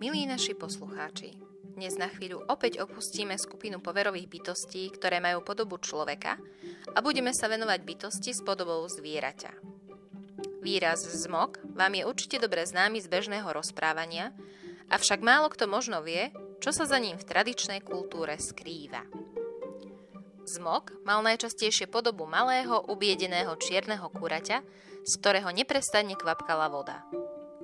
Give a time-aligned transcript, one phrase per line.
[0.00, 1.36] Milí naši poslucháči,
[1.76, 6.40] dnes na chvíľu opäť opustíme skupinu poverových bytostí, ktoré majú podobu človeka
[6.96, 9.52] a budeme sa venovať bytosti s podobou zvieraťa.
[10.64, 14.32] Výraz zmok vám je určite dobre známy z bežného rozprávania,
[14.88, 16.32] avšak málo kto možno vie,
[16.64, 19.04] čo sa za ním v tradičnej kultúre skrýva.
[20.48, 24.64] Zmok mal najčastejšie podobu malého, ubiedeného čierneho kuraťa,
[25.04, 27.04] z ktorého neprestanne kvapkala voda.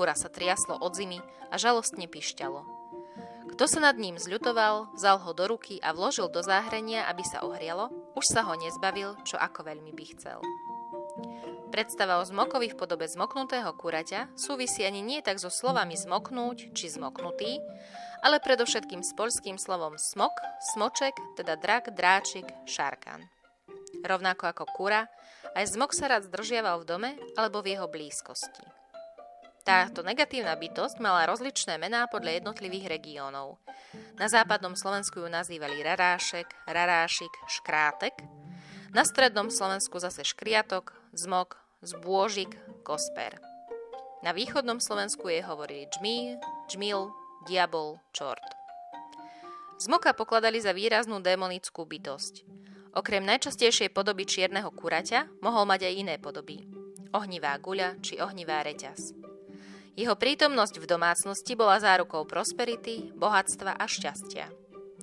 [0.00, 1.20] Kura sa triaslo od zimy
[1.52, 2.64] a žalostne pišťalo.
[3.52, 7.44] Kto sa nad ním zľutoval, vzal ho do ruky a vložil do záhrania, aby sa
[7.44, 10.40] ohrialo, už sa ho nezbavil, čo ako veľmi by chcel.
[11.68, 16.88] Predstava o zmokovi v podobe zmoknutého kuraťa súvisí ani nie tak so slovami zmoknúť či
[16.88, 17.60] zmoknutý,
[18.24, 20.32] ale predovšetkým s poľským slovom smok,
[20.72, 23.28] smoček, teda drak, dráčik, šarkan.
[24.00, 25.12] Rovnako ako kura,
[25.52, 28.79] aj zmok sa rád zdržiaval v dome alebo v jeho blízkosti.
[29.60, 33.60] Táto negatívna bytosť mala rozličné mená podľa jednotlivých regiónov.
[34.16, 38.16] Na západnom Slovensku ju nazývali rarášek, rarášik, škrátek,
[38.90, 43.38] na strednom Slovensku zase škriatok, zmok, zbôžik, kosper.
[44.26, 46.36] Na východnom Slovensku jej hovorili džmí,
[46.66, 47.08] džmil,
[47.46, 48.44] diabol, čort.
[49.80, 52.44] Zmoka pokladali za výraznú démonickú bytosť.
[52.92, 56.66] Okrem najčastejšej podoby čierneho kuraťa mohol mať aj iné podoby.
[57.14, 59.19] Ohnivá guľa či ohnivá reťaz.
[60.00, 64.48] Jeho prítomnosť v domácnosti bola zárukou prosperity, bohatstva a šťastia.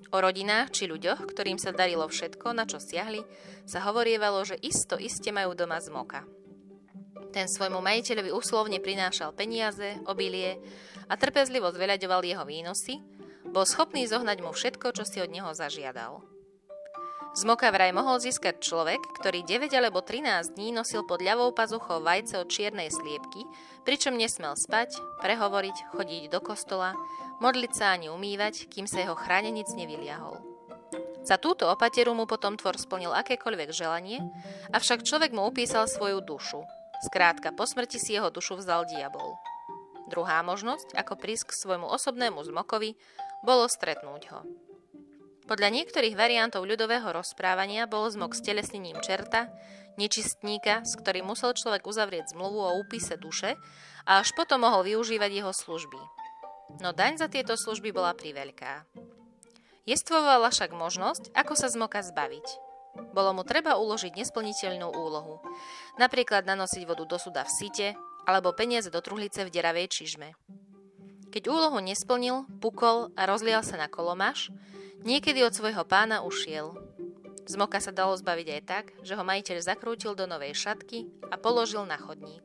[0.09, 3.21] O rodinách či ľuďoch, ktorým sa darilo všetko, na čo siahli,
[3.69, 6.25] sa hovorievalo, že isto iste majú doma zmoka.
[7.29, 10.57] Ten svojmu majiteľovi úslovne prinášal peniaze, obilie
[11.05, 12.97] a trpezlivo zveľaďoval jeho výnosy,
[13.53, 16.25] bol schopný zohnať mu všetko, čo si od neho zažiadal.
[17.37, 22.41] Zmoka vraj mohol získať človek, ktorý 9 alebo 13 dní nosil pod ľavou pazuchou vajce
[22.41, 23.45] od čiernej sliepky,
[23.85, 26.97] pričom nesmel spať, prehovoriť, chodiť do kostola,
[27.37, 30.41] modliť sa ani umývať, kým sa jeho chránenic nevyliahol.
[31.21, 34.17] Za túto opateru mu potom tvor splnil akékoľvek želanie,
[34.73, 36.65] avšak človek mu upísal svoju dušu.
[37.05, 39.37] Skrátka, po smrti si jeho dušu vzal diabol.
[40.09, 42.97] Druhá možnosť, ako prísť k svojmu osobnému zmokovi,
[43.45, 44.41] bolo stretnúť ho.
[45.47, 49.47] Podľa niektorých variantov ľudového rozprávania bol zmok s telesnením čerta,
[49.95, 53.55] nečistníka, s ktorým musel človek uzavrieť zmluvu o úpise duše
[54.03, 55.99] a až potom mohol využívať jeho služby.
[56.83, 58.83] No daň za tieto služby bola priveľká.
[59.87, 62.47] Jestvovala však možnosť, ako sa zmoka zbaviť.
[63.15, 65.39] Bolo mu treba uložiť nesplniteľnú úlohu,
[65.95, 67.87] napríklad nanosiť vodu do suda v site
[68.27, 70.35] alebo peniaze do truhlice v deravej čižme.
[71.31, 74.51] Keď úlohu nesplnil, pukol a rozlial sa na kolomaš,
[75.07, 76.75] Niekedy od svojho pána ušiel.
[77.47, 81.87] Zmoka sa dalo zbaviť aj tak, že ho majiteľ zakrútil do novej šatky a položil
[81.87, 82.43] na chodník.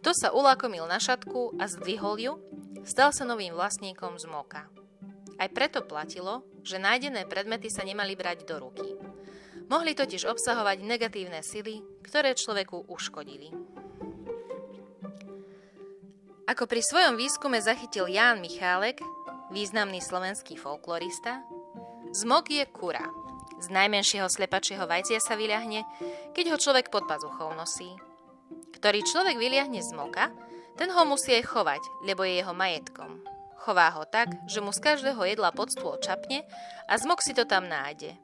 [0.00, 2.32] Kto sa ulakomil na šatku a zdvihol ju,
[2.88, 4.72] stal sa novým vlastníkom zmoka.
[5.36, 8.96] Aj preto platilo, že nájdené predmety sa nemali brať do ruky.
[9.68, 13.52] Mohli totiž obsahovať negatívne sily, ktoré človeku uškodili.
[16.48, 19.04] Ako pri svojom výskume zachytil Ján Michálek,
[19.50, 21.42] významný slovenský folklorista,
[22.14, 23.06] zmok je kura.
[23.60, 25.84] Z najmenšieho slepačieho vajcia sa vyľahne,
[26.32, 27.92] keď ho človek pod pazuchou nosí.
[28.72, 30.32] Ktorý človek vyliahne z moka,
[30.80, 33.20] ten ho musí aj chovať, lebo je jeho majetkom.
[33.60, 36.40] Chová ho tak, že mu z každého jedla pod stôl čapne
[36.88, 38.16] a zmok si to tam nájde.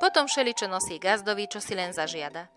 [0.00, 2.48] Potom všeli, čo nosí gazdovi, čo si len zažiada.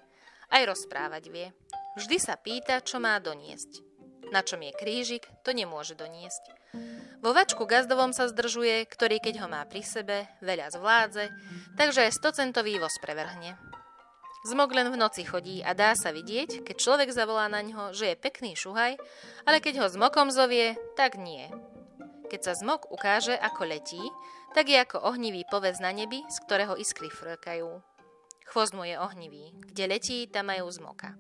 [0.48, 1.52] Aj rozprávať vie.
[2.00, 3.87] Vždy sa pýta, čo má doniesť.
[4.32, 6.52] Na čom je krížik, to nemôže doniesť.
[7.24, 11.32] Vo vačku gazdovom sa zdržuje, ktorý keď ho má pri sebe, veľa zvládze,
[11.80, 13.58] takže aj 100 centový voz prevrhne.
[14.48, 18.14] Zmok len v noci chodí a dá sa vidieť, keď človek zavolá na ňo, že
[18.14, 18.96] je pekný šuhaj,
[19.44, 21.50] ale keď ho zmokom zovie, tak nie.
[22.32, 24.04] Keď sa zmok ukáže, ako letí,
[24.56, 27.82] tak je ako ohnivý povez na nebi, z ktorého iskry frkajú.
[28.48, 29.52] Chvost mu je ohnivý.
[29.68, 31.20] Kde letí, tam majú zmoka.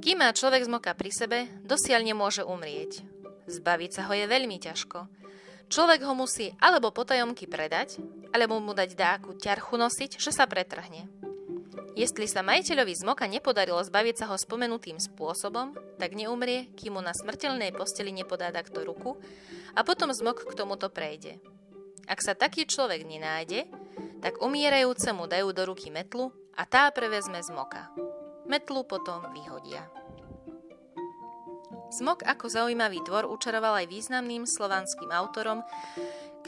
[0.00, 3.04] Kým má človek zmoka pri sebe, dosiaľ nemôže umrieť.
[3.50, 5.10] Zbaviť sa ho je veľmi ťažko.
[5.72, 8.00] Človek ho musí alebo potajomky predať,
[8.32, 11.08] alebo mu dať dáku ťarchu nosiť, že sa pretrhne.
[11.92, 17.12] Jestli sa majiteľovi zmoka nepodarilo zbaviť sa ho spomenutým spôsobom, tak neumrie, kým mu na
[17.12, 19.20] smrteľnej posteli nepodá takto ruku
[19.76, 21.36] a potom zmok k tomuto prejde.
[22.08, 23.68] Ak sa taký človek nenájde,
[24.24, 27.92] tak umierajúcemu dajú do ruky metlu a tá prevezme zmoka.
[28.46, 29.86] Metlu potom vyhodia.
[31.92, 35.60] Smok ako zaujímavý tvor učaroval aj významným slovanským autorom,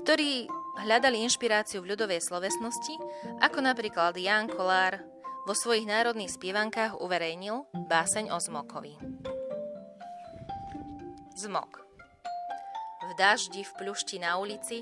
[0.01, 0.49] ktorí
[0.89, 2.97] hľadali inšpiráciu v ľudovej slovesnosti,
[3.45, 5.05] ako napríklad Jan Kolár
[5.45, 8.97] vo svojich národných spievankách uverejnil báseň o Zmokovi.
[11.37, 11.85] Zmok
[13.05, 14.81] V daždi, v pľušti na ulici,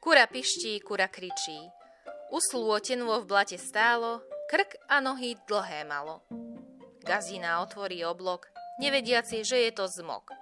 [0.00, 1.60] kura piští, kura kričí.
[2.32, 6.24] Uslú v blate stálo, krk a nohy dlhé malo.
[7.00, 10.32] Gazina otvorí oblok, nevediaci, že je to zmok.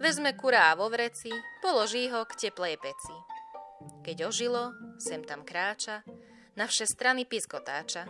[0.00, 1.28] Vezme kurá vo vreci,
[1.60, 3.16] položí ho k teplej peci.
[4.00, 6.00] Keď ožilo, sem tam kráča,
[6.56, 8.08] na vše strany piskotáča.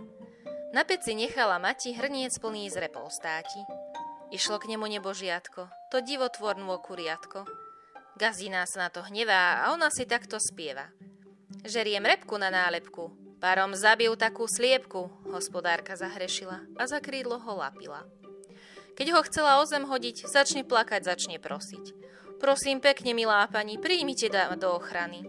[0.70, 3.58] Na peci nechala mati hrniec plný z repol státi.
[4.30, 7.42] Išlo k nemu nebožiatko, to divotvornú kuriatko.
[8.14, 10.94] Gazina sa na to hnevá a ona si takto spieva.
[11.66, 13.10] Žeriem repku na nálepku,
[13.40, 18.04] párom zabil takú sliepku, hospodárka zahrešila a za krídlo ho lapila.
[18.94, 21.96] Keď ho chcela o zem hodiť, začne plakať, začne prosiť.
[22.36, 24.28] Prosím pekne, milá pani, príjmite
[24.60, 25.24] do ochrany.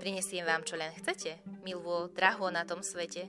[0.00, 3.28] Prinesiem vám, čo len chcete, milvo, draho na tom svete.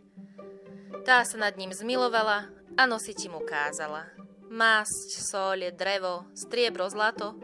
[1.04, 2.48] Tá sa nad ním zmilovala
[2.80, 4.07] a nosiť mu kázala.
[4.48, 7.36] Másť, soľ, drevo, striebro, zlato.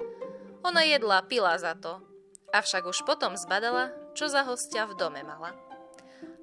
[0.63, 1.99] Ona jedla, pila za to.
[2.55, 5.51] Avšak už potom zbadala, čo za hostia v dome mala.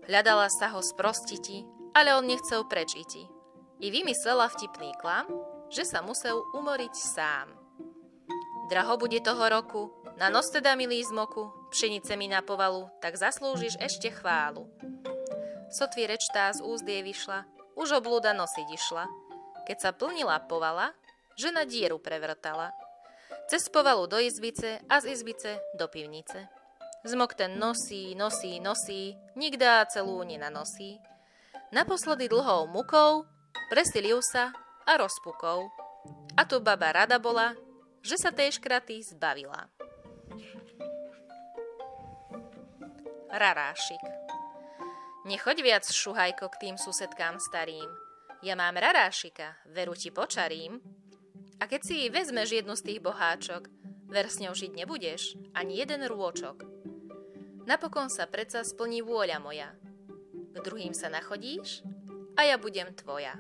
[0.09, 3.27] Hľadala sa ho sprostiti, ale on nechcel preč iti.
[3.81, 5.27] I vymyslela vtipný klam,
[5.73, 7.49] že sa musel umoriť sám.
[8.71, 13.81] Draho bude toho roku, na nos teda milý zmoku, pšenice mi na povalu, tak zaslúžiš
[13.83, 14.69] ešte chválu.
[15.75, 19.05] Sotví reč tá z jej vyšla, už oblúda nosiť išla.
[19.67, 20.93] Keď sa plnila povala,
[21.39, 22.75] žena dieru prevrtala.
[23.49, 26.60] Cez povalu do izbice a z izbice do pivnice.
[27.01, 31.01] Zmok ten nosí, nosí, nosí, nikdá celú nenanosí.
[31.73, 33.25] Naposledy dlhou mukou
[33.71, 34.51] presilil sa
[34.85, 35.71] a rozpukol.
[36.35, 37.55] A tu baba rada bola,
[38.03, 39.71] že sa tej škraty zbavila.
[43.31, 44.03] Rarášik
[45.25, 47.87] Nechoď viac, šuhajko, k tým susedkám starým.
[48.41, 50.81] Ja mám rarášika, veru ti počarím.
[51.61, 53.69] A keď si vezmeš jednu z tých boháčok,
[54.09, 56.80] ver s ňou žiť nebudeš, ani jeden rôčok.
[57.69, 59.69] Napokon sa predsa splní vôľa moja.
[60.53, 61.85] K druhým sa nachodíš
[62.37, 63.37] a ja budem tvoja.